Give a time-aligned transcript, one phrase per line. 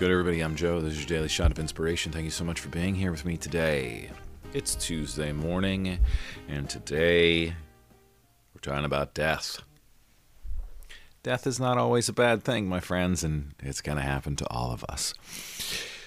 [0.00, 0.40] good, everybody?
[0.40, 0.80] I'm Joe.
[0.80, 2.10] This is your daily shot of inspiration.
[2.10, 4.08] Thank you so much for being here with me today.
[4.54, 5.98] It's Tuesday morning,
[6.48, 9.60] and today we're talking about death.
[11.22, 14.48] Death is not always a bad thing, my friends, and it's going to happen to
[14.48, 15.12] all of us.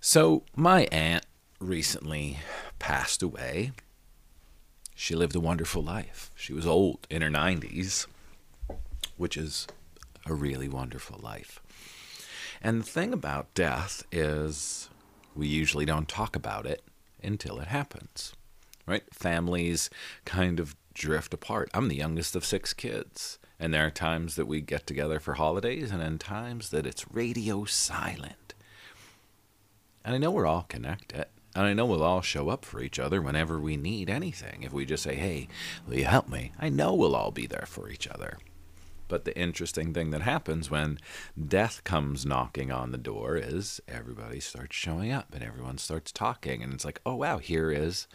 [0.00, 1.26] So, my aunt
[1.60, 2.38] recently
[2.78, 3.72] passed away.
[4.94, 6.30] She lived a wonderful life.
[6.34, 8.06] She was old, in her 90s,
[9.18, 9.66] which is
[10.24, 11.60] a really wonderful life.
[12.64, 14.88] And the thing about death is
[15.36, 16.82] we usually don't talk about it
[17.22, 18.34] until it happens,
[18.86, 19.02] right?
[19.12, 19.90] Families
[20.24, 21.70] kind of drift apart.
[21.74, 25.34] I'm the youngest of six kids, and there are times that we get together for
[25.34, 28.54] holidays, and then times that it's radio silent.
[30.02, 31.26] And I know we're all connected.
[31.56, 34.62] And I know we'll all show up for each other whenever we need anything.
[34.62, 35.48] If we just say, hey,
[35.86, 36.50] will you help me?
[36.58, 38.38] I know we'll all be there for each other.
[39.08, 40.98] But the interesting thing that happens when
[41.48, 46.62] death comes knocking on the door is everybody starts showing up and everyone starts talking.
[46.62, 48.06] And it's like, oh, wow, here is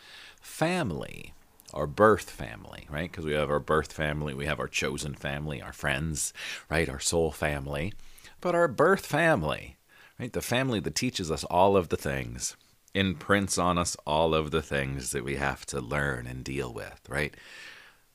[0.42, 1.34] family,
[1.74, 3.12] our birth family, right?
[3.12, 6.34] Because we have our birth family, we have our chosen family, our friends,
[6.70, 6.90] right?
[6.90, 7.94] Our soul family.
[8.42, 9.78] But our birth family,
[10.20, 10.34] right?
[10.34, 12.56] The family that teaches us all of the things,
[12.94, 17.02] imprints on us all of the things that we have to learn and deal with,
[17.08, 17.36] right?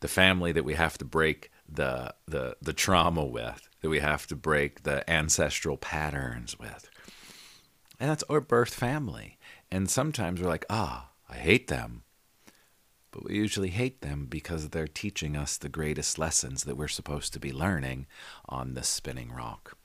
[0.01, 4.27] The family that we have to break the the the trauma with, that we have
[4.29, 6.89] to break the ancestral patterns with.
[8.01, 9.39] And that's our birth family.
[9.71, 12.03] And sometimes we're like, ah, oh, I hate them.
[13.11, 17.33] But we usually hate them because they're teaching us the greatest lessons that we're supposed
[17.33, 18.07] to be learning
[18.49, 19.77] on this spinning rock.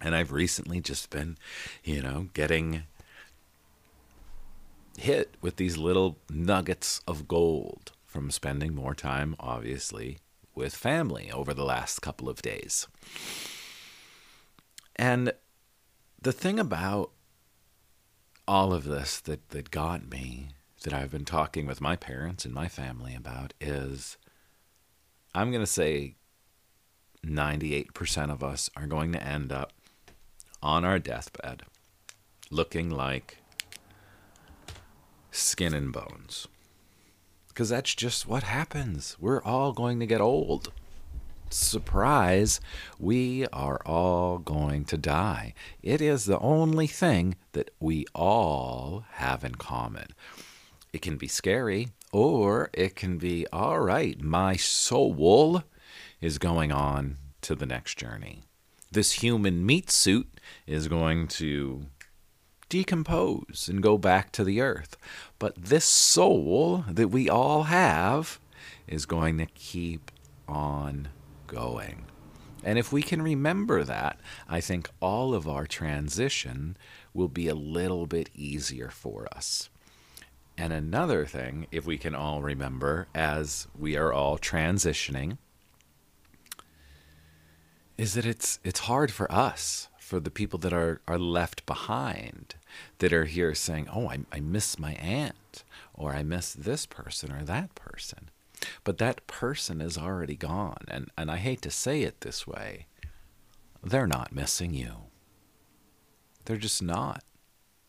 [0.00, 1.36] And I've recently just been,
[1.84, 2.84] you know, getting
[4.98, 10.18] hit with these little nuggets of gold from spending more time, obviously,
[10.56, 12.88] with family over the last couple of days.
[14.96, 15.32] And
[16.20, 17.12] the thing about
[18.48, 20.48] all of this that, that got me,
[20.82, 24.16] that I've been talking with my parents and my family about, is
[25.34, 26.16] I'm going to say
[27.24, 29.72] 98% of us are going to end up
[30.62, 31.62] on our deathbed
[32.50, 33.38] looking like
[35.30, 36.48] skin and bones
[37.56, 39.16] because that's just what happens.
[39.18, 40.74] We're all going to get old.
[41.48, 42.60] Surprise,
[42.98, 45.54] we are all going to die.
[45.82, 50.08] It is the only thing that we all have in common.
[50.92, 55.62] It can be scary, or it can be, all right, my soul
[56.20, 58.42] is going on to the next journey.
[58.92, 60.28] This human meat suit
[60.66, 61.86] is going to
[62.68, 64.96] decompose and go back to the earth.
[65.38, 68.40] But this soul that we all have
[68.86, 70.10] is going to keep
[70.48, 71.08] on
[71.46, 72.06] going.
[72.64, 74.18] And if we can remember that,
[74.48, 76.76] I think all of our transition
[77.14, 79.68] will be a little bit easier for us.
[80.58, 85.38] And another thing, if we can all remember as we are all transitioning,
[87.98, 92.54] is that it's it's hard for us for the people that are, are left behind
[92.98, 97.32] that are here saying, Oh, I, I miss my aunt, or I miss this person
[97.32, 98.30] or that person.
[98.84, 100.84] But that person is already gone.
[100.86, 102.86] And, and I hate to say it this way,
[103.82, 104.92] they're not missing you.
[106.44, 107.24] They're just not.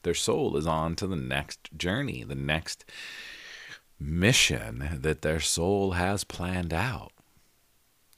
[0.01, 2.83] Their soul is on to the next journey, the next
[3.99, 7.11] mission that their soul has planned out.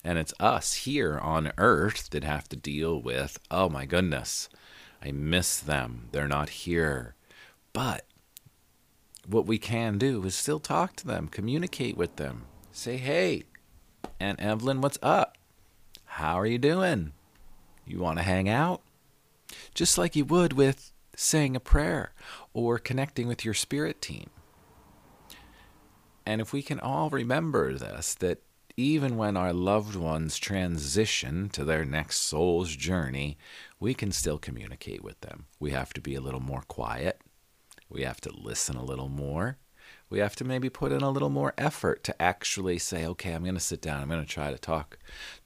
[0.04, 4.50] And it's us here on earth that have to deal with, oh my goodness,
[5.04, 6.08] I miss them.
[6.12, 7.16] They're not here.
[7.74, 8.06] But
[9.28, 12.46] what we can do is still talk to them, communicate with them.
[12.72, 13.44] Say, hey,
[14.20, 15.38] Aunt Evelyn, what's up?
[16.06, 17.12] How are you doing?
[17.86, 18.82] You want to hang out?
[19.74, 22.14] Just like you would with saying a prayer
[22.54, 24.30] or connecting with your spirit team.
[26.26, 28.41] And if we can all remember this, that
[28.78, 33.38] even when our loved ones transition to their next soul's journey,
[33.80, 35.46] we can still communicate with them.
[35.60, 37.22] We have to be a little more quiet.
[37.90, 39.58] We have to listen a little more.
[40.10, 43.44] We have to maybe put in a little more effort to actually say, okay, I'm
[43.44, 44.02] going to sit down.
[44.02, 44.98] I'm going to try to talk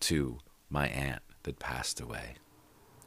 [0.02, 0.40] to
[0.70, 2.36] my aunt that passed away.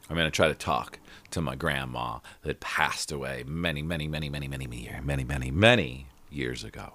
[0.09, 0.99] I'm going to try to talk
[1.31, 6.07] to my grandma that passed away many, many, many, many, many, many, many, many, many
[6.29, 6.93] years ago.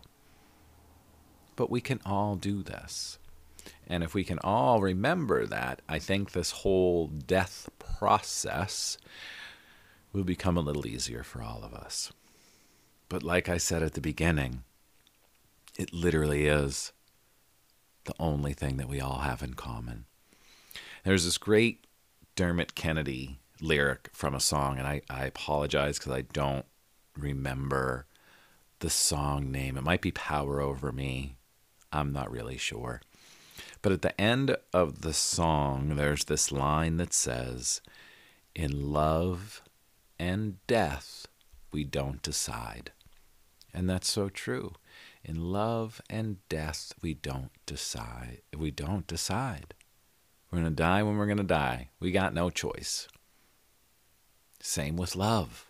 [1.56, 3.18] But we can all do this.
[3.86, 8.96] And if we can all remember that, I think this whole death process
[10.12, 12.12] will become a little easier for all of us.
[13.08, 14.62] But like I said at the beginning,
[15.76, 16.92] it literally is
[18.04, 20.06] the only thing that we all have in common.
[21.04, 21.86] There's this great
[22.36, 26.66] Dermot Kennedy lyric from a song, and I, I apologize because I don't
[27.16, 28.06] remember
[28.80, 29.76] the song name.
[29.76, 31.36] It might be Power Over Me.
[31.92, 33.00] I'm not really sure.
[33.82, 37.80] But at the end of the song, there's this line that says,
[38.54, 39.62] In love
[40.18, 41.26] and death,
[41.72, 42.92] we don't decide.
[43.74, 44.74] And that's so true.
[45.24, 48.42] In love and death, we don't decide.
[48.56, 49.74] We don't decide.
[50.50, 51.88] We're going to die when we're going to die.
[51.98, 53.08] We got no choice.
[54.60, 55.66] Same with love.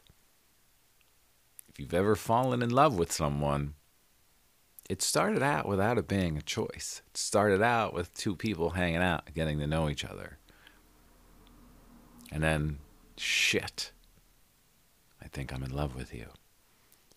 [1.68, 3.74] If you've ever fallen in love with someone,
[4.88, 7.02] it started out without it being a choice.
[7.08, 10.38] It started out with two people hanging out, getting to know each other.
[12.30, 12.78] And then,
[13.16, 13.92] shit,
[15.22, 16.26] I think I'm in love with you.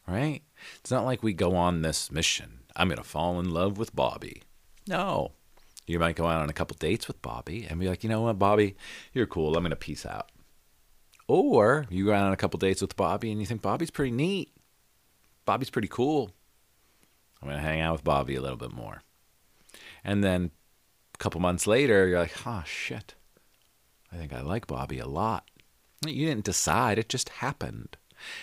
[0.07, 0.41] Right?
[0.79, 2.59] It's not like we go on this mission.
[2.75, 4.43] I'm going to fall in love with Bobby.
[4.87, 5.31] No.
[5.87, 8.21] You might go out on a couple dates with Bobby and be like, you know
[8.21, 8.75] what, Bobby,
[9.13, 9.55] you're cool.
[9.55, 10.31] I'm going to peace out.
[11.27, 14.11] Or you go out on a couple dates with Bobby and you think Bobby's pretty
[14.11, 14.51] neat.
[15.45, 16.31] Bobby's pretty cool.
[17.41, 19.03] I'm going to hang out with Bobby a little bit more.
[20.03, 20.51] And then
[21.13, 23.15] a couple months later, you're like, oh, shit.
[24.11, 25.49] I think I like Bobby a lot.
[26.05, 27.97] You didn't decide, it just happened.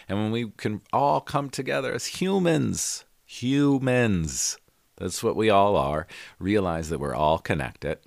[0.09, 4.59] And when we can all come together as humans, humans,
[4.97, 6.07] that's what we all are,
[6.39, 7.99] realize that we're all connected,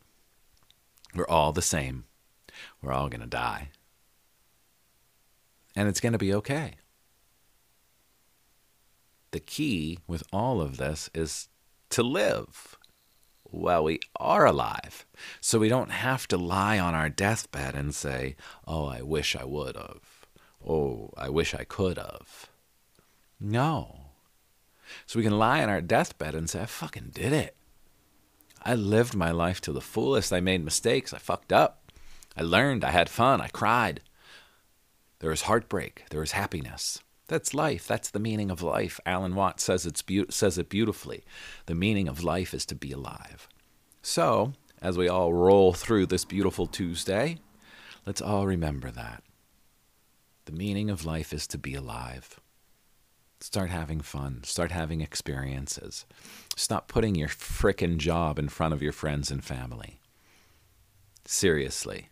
[1.16, 2.06] we're all the same,
[2.82, 3.70] we're all going to die
[5.76, 6.76] and it's going to be okay.
[9.36, 11.50] The key with all of this is
[11.90, 12.78] to live
[13.44, 15.06] while we are alive.
[15.42, 19.44] So we don't have to lie on our deathbed and say, Oh, I wish I
[19.44, 20.26] would have.
[20.66, 22.50] Oh, I wish I could have.
[23.38, 24.12] No.
[25.06, 27.58] So we can lie on our deathbed and say, I fucking did it.
[28.64, 30.32] I lived my life to the fullest.
[30.32, 31.14] I made mistakes.
[31.14, 31.92] I fucked up.
[32.38, 32.86] I learned.
[32.86, 33.42] I had fun.
[33.42, 34.00] I cried.
[35.20, 36.06] There is heartbreak.
[36.10, 37.02] There is happiness.
[37.28, 37.88] That's life.
[37.88, 39.00] That's the meaning of life.
[39.06, 41.24] Alan Watts says, it's be- says it beautifully.
[41.66, 43.50] The meaning of life is to be alive.
[44.02, 47.40] So, as we all roll through this beautiful Tuesday,
[48.06, 49.24] let's all remember that.
[50.46, 52.40] The meaning of life is to be alive.
[53.40, 54.42] Start having fun.
[54.44, 56.06] Start having experiences.
[56.56, 60.00] Stop putting your frickin' job in front of your friends and family.
[61.26, 62.10] Seriously.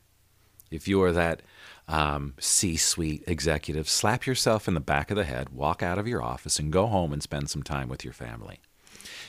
[0.74, 1.44] If you are that
[1.88, 6.08] um, C suite executive, slap yourself in the back of the head, walk out of
[6.08, 8.60] your office, and go home and spend some time with your family.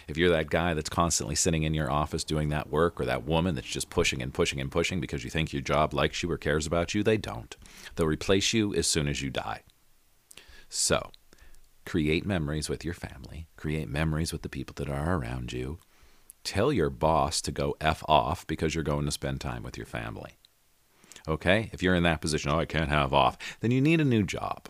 [0.09, 3.25] If you're that guy that's constantly sitting in your office doing that work, or that
[3.25, 6.31] woman that's just pushing and pushing and pushing because you think your job likes you
[6.31, 7.57] or cares about you, they don't.
[7.95, 9.63] They'll replace you as soon as you die.
[10.69, 11.11] So,
[11.85, 15.79] create memories with your family, create memories with the people that are around you.
[16.43, 19.87] Tell your boss to go F off because you're going to spend time with your
[19.87, 20.39] family.
[21.27, 21.71] Okay?
[21.73, 24.23] If you're in that position, oh, I can't have off, then you need a new
[24.23, 24.69] job.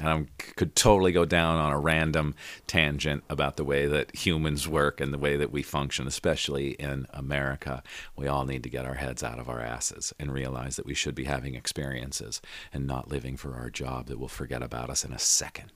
[0.00, 2.36] And I could totally go down on a random
[2.68, 7.06] tangent about the way that humans work and the way that we function, especially in
[7.10, 7.82] America.
[8.16, 10.94] We all need to get our heads out of our asses and realize that we
[10.94, 12.40] should be having experiences
[12.72, 15.72] and not living for our job that will forget about us in a second.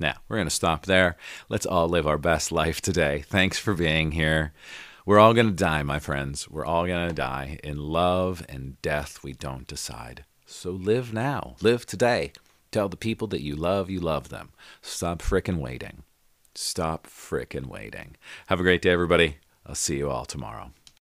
[0.00, 1.16] Now, we're going to stop there.
[1.48, 3.24] Let's all live our best life today.
[3.26, 4.52] Thanks for being here.
[5.08, 6.50] We're all going to die, my friends.
[6.50, 7.58] We're all going to die.
[7.64, 10.26] In love and death, we don't decide.
[10.44, 11.56] So live now.
[11.62, 12.32] Live today.
[12.70, 14.50] Tell the people that you love, you love them.
[14.82, 16.02] Stop frickin' waiting.
[16.54, 18.16] Stop frickin' waiting.
[18.48, 19.38] Have a great day, everybody.
[19.64, 20.72] I'll see you all tomorrow.